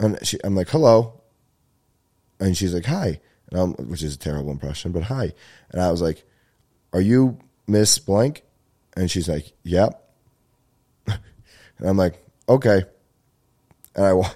[0.00, 1.20] And she, I'm like, "Hello,"
[2.40, 5.32] and she's like, "Hi," and I'm, which is a terrible impression, but hi.
[5.70, 6.24] And I was like,
[6.92, 8.42] "Are you Miss Blank?"
[8.96, 9.99] And she's like, "Yep."
[11.80, 12.84] And I'm like, okay.
[13.94, 14.30] And I, wa-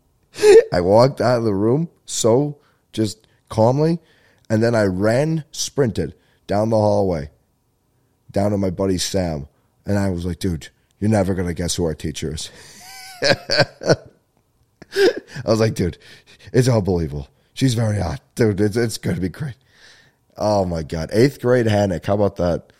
[0.72, 2.58] I walked out of the room so
[2.92, 4.00] just calmly.
[4.50, 6.14] And then I ran, sprinted
[6.46, 7.30] down the hallway,
[8.30, 9.48] down to my buddy Sam.
[9.84, 12.50] And I was like, dude, you're never going to guess who our teacher is.
[13.22, 13.96] I
[15.44, 15.98] was like, dude,
[16.52, 17.28] it's unbelievable.
[17.54, 18.20] She's very hot.
[18.34, 19.56] Dude, it's, it's going to be great.
[20.36, 21.10] Oh my God.
[21.12, 22.06] Eighth grade Hannick.
[22.06, 22.72] How about that?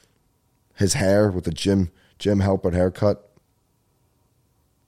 [0.77, 3.31] His hair with the Jim, Jim Halpert haircut.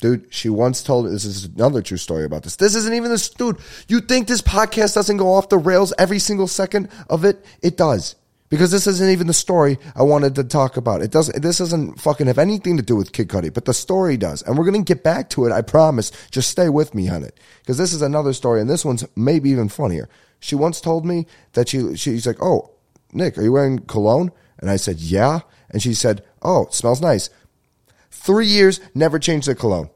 [0.01, 2.57] Dude, she once told this is another true story about this.
[2.57, 3.59] This isn't even this dude.
[3.89, 7.45] You think this podcast doesn't go off the rails every single second of it?
[7.63, 8.15] It does.
[8.51, 11.03] because this isn't even the story I wanted to talk about.
[11.03, 11.43] It doesn't.
[11.43, 14.57] This doesn't fucking have anything to do with Kid Cudi, but the story does, and
[14.57, 15.53] we're gonna get back to it.
[15.53, 16.11] I promise.
[16.31, 19.51] Just stay with me on it, because this is another story, and this one's maybe
[19.51, 20.09] even funnier.
[20.41, 22.71] She once told me that she she's like, "Oh,
[23.13, 27.01] Nick, are you wearing cologne?" And I said, "Yeah," and she said, "Oh, it smells
[27.01, 27.31] nice."
[28.11, 29.91] Three years, never changed the cologne.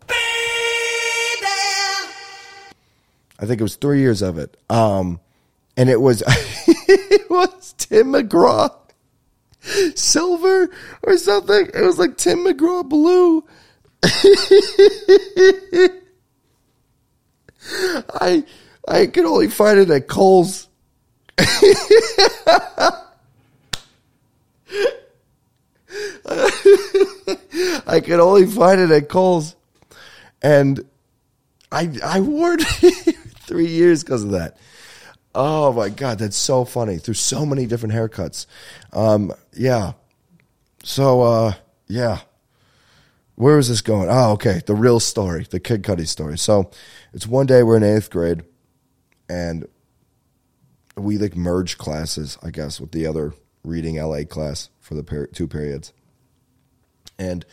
[3.38, 4.56] I think it was three years of it.
[4.70, 5.20] Um,
[5.76, 8.74] and it was it was Tim McGraw
[9.94, 10.70] silver
[11.02, 11.68] or something.
[11.74, 13.44] It was like Tim McGraw blue.
[18.14, 18.44] I
[18.88, 20.68] I could only find it at Kohl's.
[27.86, 29.56] I could only find it at Kohl's,
[30.40, 30.80] and
[31.70, 34.56] I I wore it three years because of that.
[35.34, 36.98] Oh my god, that's so funny.
[36.98, 38.46] Through so many different haircuts.
[38.92, 39.92] Um, yeah.
[40.82, 41.52] So uh,
[41.86, 42.20] yeah.
[43.34, 44.08] Where is this going?
[44.10, 44.60] Oh, okay.
[44.64, 46.36] The real story, the Kid Cudi story.
[46.36, 46.70] So
[47.12, 48.42] it's one day we're in eighth grade,
[49.28, 49.66] and
[50.96, 53.32] we like merge classes, I guess, with the other
[53.64, 55.92] reading LA class for the per- two periods.
[57.18, 57.44] And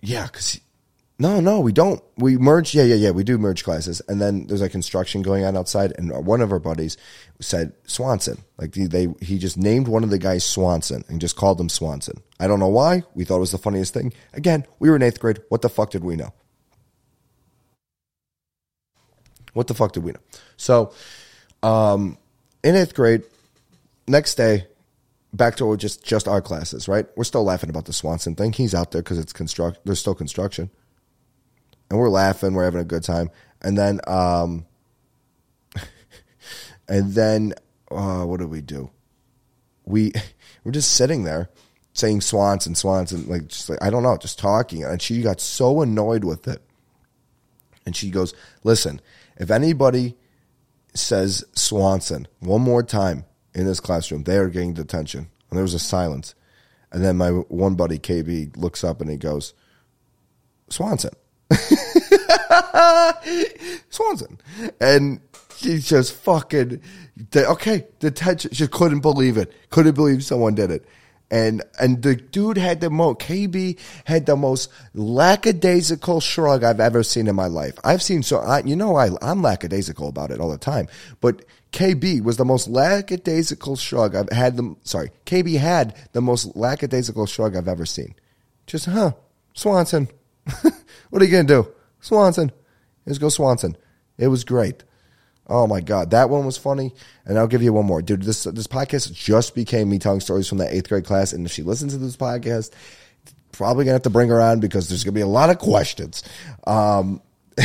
[0.00, 0.60] yeah, because
[1.18, 2.02] no, no, we don't.
[2.18, 2.74] We merge.
[2.74, 3.10] Yeah, yeah, yeah.
[3.10, 5.94] We do merge classes, and then there's like construction going on outside.
[5.96, 6.98] And one of our buddies
[7.40, 8.42] said Swanson.
[8.58, 11.70] Like they, they, he just named one of the guys Swanson and just called him
[11.70, 12.22] Swanson.
[12.38, 13.02] I don't know why.
[13.14, 14.12] We thought it was the funniest thing.
[14.34, 15.40] Again, we were in eighth grade.
[15.48, 16.34] What the fuck did we know?
[19.54, 20.20] What the fuck did we know?
[20.58, 20.92] So,
[21.62, 22.18] um,
[22.62, 23.22] in eighth grade,
[24.08, 24.66] next day,
[25.32, 26.88] back to just just our classes.
[26.88, 28.52] Right, we're still laughing about the Swanson thing.
[28.52, 29.80] He's out there because it's construct.
[29.84, 30.70] There's still construction
[31.90, 33.30] and we're laughing, we're having a good time,
[33.62, 34.66] and then um,
[36.88, 37.54] and then
[37.90, 38.90] uh, what do we do?
[39.84, 40.12] We
[40.64, 41.50] we're just sitting there
[41.92, 45.82] saying Swanson, Swanson, like just like I don't know, just talking, and she got so
[45.82, 46.62] annoyed with it,
[47.84, 49.00] and she goes, "Listen,
[49.36, 50.16] if anybody
[50.94, 53.24] says Swanson one more time
[53.56, 56.36] in this classroom, they are getting detention." And there was a silence,
[56.92, 59.52] and then my one buddy KB looks up and he goes,
[60.68, 61.14] "Swanson."
[63.90, 64.38] Swanson.
[64.80, 65.20] And
[65.56, 66.80] she just fucking,
[67.34, 68.52] okay, detention.
[68.52, 69.52] She couldn't believe it.
[69.70, 70.86] Couldn't believe someone did it.
[71.28, 77.02] And and the dude had the most KB had the most lackadaisical shrug I've ever
[77.02, 77.74] seen in my life.
[77.82, 80.86] I've seen so I you know I I'm lackadaisical about it all the time,
[81.20, 86.56] but KB was the most lackadaisical shrug I've had them sorry KB had the most
[86.56, 88.14] lackadaisical shrug I've ever seen.
[88.66, 89.12] Just huh
[89.54, 90.08] Swanson.
[91.10, 91.68] what are you gonna do?
[92.00, 92.52] Swanson.
[93.04, 93.76] Let's go Swanson.
[94.18, 94.84] It was great.
[95.48, 96.92] Oh my god, that one was funny.
[97.24, 98.22] And I'll give you one more, dude.
[98.22, 101.52] This this podcast just became me telling stories from that eighth grade class, and if
[101.52, 102.72] she listens to this podcast,
[103.52, 106.24] probably gonna have to bring her on because there's gonna be a lot of questions.
[106.66, 107.22] Um,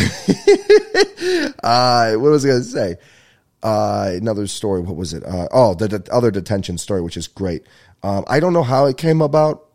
[1.64, 2.98] uh, what was I gonna say?
[3.64, 4.82] Uh, another story.
[4.82, 5.24] What was it?
[5.24, 7.68] Uh, oh, the, the, other detention story, which is great.
[8.02, 9.68] Um, I don't know how it came about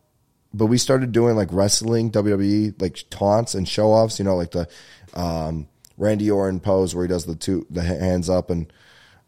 [0.56, 4.18] but we started doing like wrestling, WWE, like taunts and show offs.
[4.18, 4.68] You know, like the
[5.14, 5.68] um,
[5.98, 8.72] Randy Orton pose where he does the two the hands up, and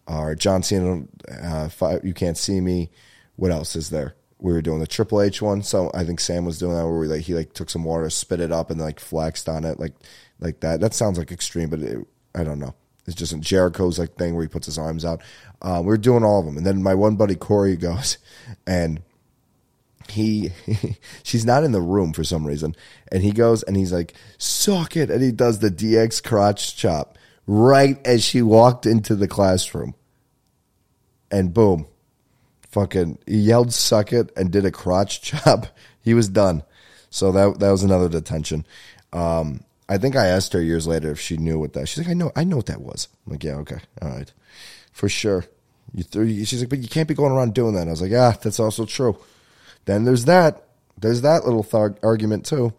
[0.07, 1.05] uh, John Cena,
[1.43, 2.91] uh, five, you can't see me.
[3.37, 4.15] What else is there?
[4.39, 6.99] We were doing the Triple H one, so I think Sam was doing that where
[6.99, 9.79] we like he like took some water, spit it up, and like flexed on it,
[9.79, 9.95] like
[10.41, 10.81] like that.
[10.81, 11.99] That sounds like extreme, but it,
[12.35, 12.75] I don't know.
[13.09, 15.23] It's just a Jericho's like thing where he puts his arms out.
[15.63, 18.19] Uh, we are doing all of them, and then my one buddy Corey goes
[18.67, 19.03] and
[20.11, 20.53] he
[21.23, 22.75] she's not in the room for some reason.
[23.11, 25.11] And he goes and he's like suck it.
[25.11, 29.95] And he does the dx crotch chop right as she walked into the classroom.
[31.31, 31.87] And boom
[32.71, 35.67] fucking he yelled suck it and did a crotch chop.
[36.01, 36.63] He was done.
[37.11, 38.67] So that that was another detention.
[39.13, 42.09] Um, i think i asked her years later if she knew what that she's like
[42.09, 44.33] i know i know what that was i'm like yeah okay all right
[44.93, 45.45] for sure
[45.95, 48.11] you she's like but you can't be going around doing that and i was like
[48.11, 49.19] yeah that's also true
[49.89, 50.65] then there's that.
[50.99, 52.75] There's that little th- argument too.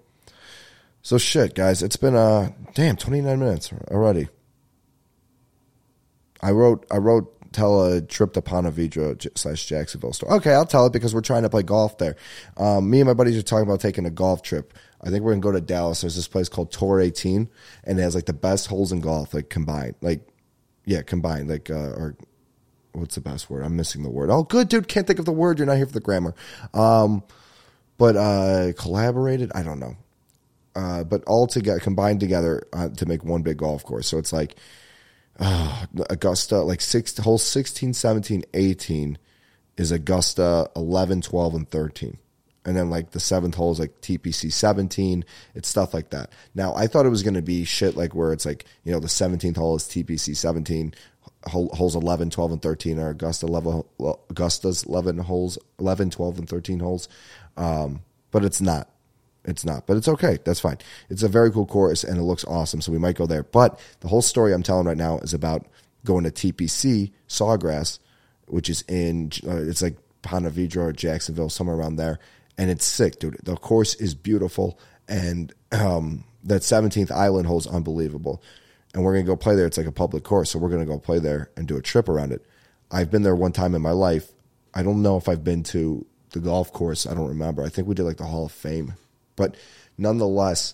[1.01, 4.29] So shit, guys, it's been uh damn 29 minutes already.
[6.39, 10.33] I wrote I wrote tell a trip to Ponte Vedra slash Jacksonville story.
[10.33, 12.15] Okay, I'll tell it because we're trying to play golf there.
[12.57, 14.71] Um, me and my buddies are talking about taking a golf trip.
[15.01, 16.01] I think we're gonna go to Dallas.
[16.01, 17.49] There's this place called Tour 18,
[17.83, 20.27] and it has like the best holes in golf, like combined, like
[20.85, 22.15] yeah, combined, like uh, or
[22.93, 23.63] what's the best word?
[23.63, 24.29] I'm missing the word.
[24.29, 24.87] Oh, good, dude.
[24.87, 25.59] Can't think of the word.
[25.59, 26.33] You're not here for the grammar.
[26.73, 27.23] Um,
[27.97, 29.51] but uh, collaborated.
[29.53, 29.95] I don't know.
[30.75, 34.07] Uh, but all together, combined together uh, to make one big golf course.
[34.07, 34.55] So it's like
[35.39, 39.17] uh, Augusta, like six, whole 16, 17, 18
[39.77, 42.17] is Augusta 11, 12, and 13.
[42.69, 45.25] And then like the seventh hole is like TPC 17.
[45.55, 46.31] It's stuff like that.
[46.53, 48.99] Now I thought it was going to be shit like where it's like, you know,
[48.99, 50.93] the 17th hole is TPC 17,
[51.47, 56.79] holes 11, 12, and 13 are Augusta level, Augusta's 11 holes, 11, 12, and 13
[56.79, 57.09] holes.
[57.57, 58.87] Um, but it's not.
[59.45, 60.37] It's not, but it's okay.
[60.45, 60.77] That's fine.
[61.09, 62.81] It's a very cool course and it looks awesome.
[62.81, 63.41] So we might go there.
[63.41, 65.65] But the whole story I'm telling right now is about
[66.05, 67.97] going to TPC Sawgrass,
[68.45, 72.19] which is in, uh, it's like Ponte Vedra or Jacksonville, somewhere around there.
[72.59, 73.37] And it's sick, dude.
[73.41, 74.77] The course is beautiful.
[75.07, 78.43] And um, that 17th island hole is unbelievable.
[78.93, 79.65] And we're to go play there.
[79.65, 80.51] It's like a public course.
[80.51, 82.45] So we're to go play there and do a trip around it.
[82.91, 84.29] I've been there one time in my life.
[84.73, 87.07] I don't know if I've been to the golf course.
[87.07, 87.63] I don't remember.
[87.63, 88.93] I think we did like the Hall of Fame.
[89.37, 89.55] But
[89.97, 90.73] nonetheless,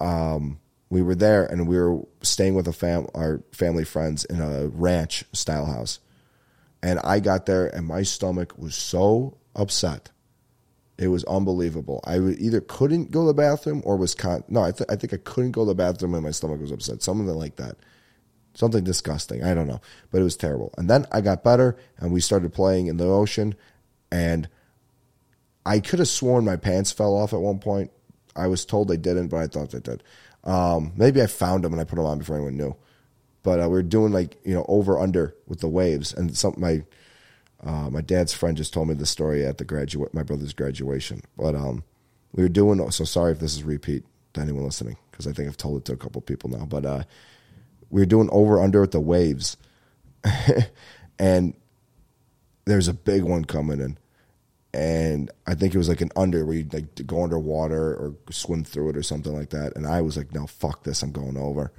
[0.00, 4.40] um, we were there and we were staying with a fam our family friends in
[4.40, 5.98] a ranch style house.
[6.82, 10.08] And I got there and my stomach was so upset.
[10.98, 12.00] It was unbelievable.
[12.04, 14.62] I either couldn't go to the bathroom or was con- no.
[14.62, 17.02] I, th- I think I couldn't go to the bathroom and my stomach was upset.
[17.02, 17.76] Something like that.
[18.54, 19.44] Something disgusting.
[19.44, 19.80] I don't know,
[20.10, 20.74] but it was terrible.
[20.76, 23.54] And then I got better and we started playing in the ocean,
[24.10, 24.48] and
[25.64, 27.92] I could have sworn my pants fell off at one point.
[28.34, 30.02] I was told they didn't, but I thought they did.
[30.42, 32.74] Um, maybe I found them and I put them on before anyone knew.
[33.44, 36.54] But uh, we were doing like you know over under with the waves, and some
[36.56, 36.82] my
[37.64, 41.22] uh, my dad's friend just told me the story at the graduate my brother's graduation.
[41.36, 41.84] But um,
[42.32, 43.04] we were doing so.
[43.04, 45.92] Sorry if this is repeat to anyone listening because I think I've told it to
[45.92, 46.64] a couple people now.
[46.64, 47.02] But uh,
[47.90, 49.56] we were doing over under with the waves,
[51.18, 51.54] and
[52.64, 53.98] there's a big one coming in
[54.74, 58.64] and I think it was like an under where you'd like go underwater or swim
[58.64, 59.74] through it or something like that.
[59.76, 61.72] And I was like, no, fuck this, I'm going over.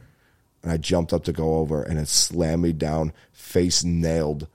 [0.63, 4.47] And I jumped up to go over, and it slammed me down, face nailed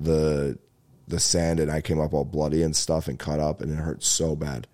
[0.00, 0.58] the
[1.06, 3.76] the sand, and I came up all bloody and stuff and cut up, and it
[3.76, 4.66] hurt so bad.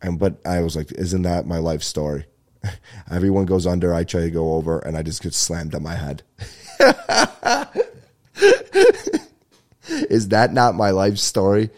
[0.00, 2.26] And but I was like, isn't that my life story?
[3.10, 5.94] Everyone goes under, I try to go over, and I just get slammed on my
[5.94, 6.22] head.
[9.88, 11.70] Is that not my life story?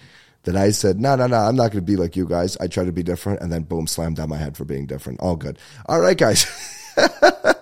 [0.44, 2.58] That I said, no, no, no, I'm not going to be like you guys.
[2.58, 5.20] I try to be different, and then boom, slammed down my head for being different.
[5.20, 5.58] All good.
[5.86, 6.46] All right, guys.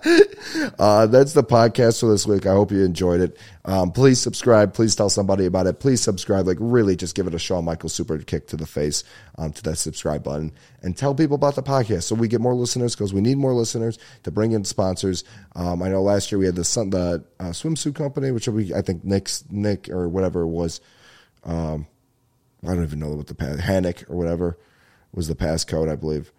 [0.79, 2.45] uh, that's the podcast for this week.
[2.45, 3.37] I hope you enjoyed it.
[3.65, 4.73] Um, please subscribe.
[4.73, 5.79] Please tell somebody about it.
[5.79, 6.45] Please subscribe.
[6.45, 9.03] Like, really, just give it a Shawn Michaels super kick to the face
[9.37, 12.53] um, to that subscribe button and tell people about the podcast so we get more
[12.53, 15.23] listeners because we need more listeners to bring in sponsors.
[15.55, 19.05] Um, I know last year we had the, the uh, swimsuit company, which I think
[19.05, 20.81] Nick's, Nick or whatever it was.
[21.45, 21.87] Um,
[22.63, 24.57] I don't even know what the pass, Hannick or whatever
[25.13, 26.31] was the passcode, I believe.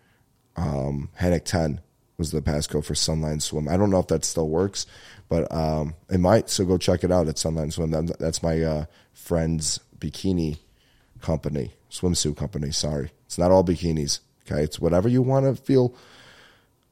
[0.56, 1.80] Um, Hannick 10
[2.16, 3.68] was the passcode for Sunline Swim.
[3.68, 4.86] I don't know if that still works,
[5.28, 6.48] but um, it might.
[6.50, 7.90] So go check it out at Sunline Swim.
[7.90, 10.58] That's my uh, friend's bikini
[11.20, 12.70] company, swimsuit company.
[12.70, 14.20] Sorry, it's not all bikinis.
[14.46, 15.94] Okay, it's whatever you want to feel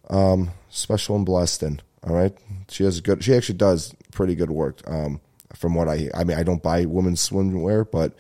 [0.09, 1.81] um, special and blessed in.
[2.05, 2.37] All right,
[2.69, 3.23] she has good.
[3.23, 4.81] She actually does pretty good work.
[4.87, 5.21] Um,
[5.55, 8.15] from what I, I mean, I don't buy women's swimwear, but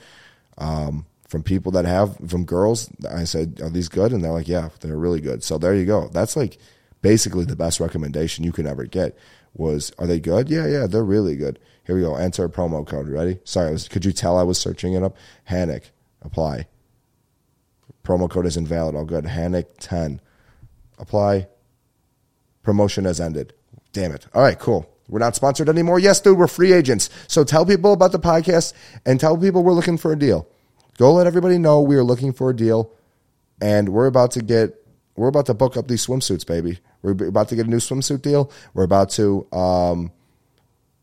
[0.58, 4.48] um, from people that have from girls, I said, "Are these good?" And they're like,
[4.48, 6.08] "Yeah, they're really good." So there you go.
[6.08, 6.58] That's like
[7.02, 9.16] basically the best recommendation you can ever get
[9.54, 10.48] was, are they good?
[10.48, 11.58] Yeah, yeah, they're really good.
[11.84, 12.14] Here we go.
[12.14, 13.08] Enter promo code.
[13.08, 13.40] Ready?
[13.44, 15.16] Sorry, was, could you tell I was searching it up?
[15.50, 15.90] Hannick.
[16.22, 16.68] Apply.
[18.04, 18.94] Promo code is invalid.
[18.94, 19.24] All good.
[19.24, 20.20] Hannick 10.
[20.98, 21.48] Apply.
[22.62, 23.52] Promotion has ended.
[23.92, 24.26] Damn it.
[24.32, 24.88] All right, cool.
[25.08, 25.98] We're not sponsored anymore.
[25.98, 27.10] Yes, dude, we're free agents.
[27.26, 28.72] So tell people about the podcast
[29.04, 30.48] and tell people we're looking for a deal.
[30.96, 32.92] Go let everybody know we are looking for a deal
[33.60, 34.81] and we're about to get
[35.22, 36.80] we're about to book up these swimsuits, baby.
[37.00, 38.50] We're about to get a new swimsuit deal.
[38.74, 40.10] We're about to, um,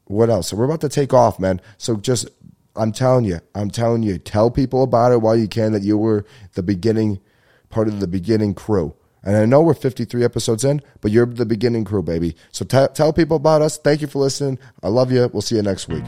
[0.07, 0.49] what else?
[0.49, 1.61] So we're about to take off, man.
[1.77, 2.27] So just,
[2.75, 5.97] I'm telling you, I'm telling you, tell people about it while you can that you
[5.97, 7.21] were the beginning,
[7.69, 8.93] part of the beginning crew.
[9.23, 12.35] And I know we're 53 episodes in, but you're the beginning crew, baby.
[12.51, 13.77] So t- tell people about us.
[13.77, 14.59] Thank you for listening.
[14.83, 15.29] I love you.
[15.31, 16.03] We'll see you next week.